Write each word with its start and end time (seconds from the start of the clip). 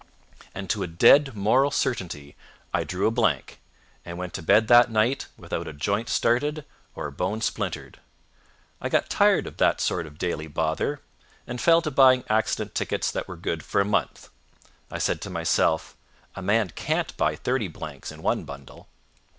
And 0.55 0.67
to 0.71 0.81
a 0.81 0.87
dead 0.87 1.35
moral 1.35 1.69
certainty 1.69 2.35
I 2.73 2.83
drew 2.83 3.05
a 3.05 3.11
blank, 3.11 3.59
and 4.03 4.17
went 4.17 4.33
to 4.33 4.41
bed 4.41 4.67
that 4.67 4.89
night 4.89 5.27
without 5.37 5.67
a 5.67 5.73
joint 5.73 6.09
started 6.09 6.65
or 6.95 7.05
a 7.05 7.11
bone 7.11 7.39
splintered. 7.41 7.99
I 8.81 8.89
got 8.89 9.11
tired 9.11 9.45
of 9.45 9.57
that 9.57 9.79
sort 9.79 10.07
of 10.07 10.17
daily 10.17 10.47
bother, 10.47 11.01
and 11.45 11.61
fell 11.61 11.83
to 11.83 11.91
buying 11.91 12.23
accident 12.31 12.73
tickets 12.73 13.11
that 13.11 13.27
were 13.27 13.37
good 13.37 13.61
for 13.63 13.79
a 13.79 13.85
month. 13.85 14.29
I 14.89 14.97
said 14.97 15.21
to 15.21 15.29
myself, 15.29 15.95
"A 16.35 16.41
man 16.41 16.71
can't 16.71 17.15
buy 17.15 17.35
thirty 17.35 17.67
blanks 17.67 18.11
in 18.11 18.23
one 18.23 18.43
bundle." 18.43 18.89